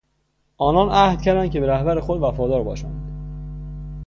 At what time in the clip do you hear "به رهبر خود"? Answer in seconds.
1.59-2.23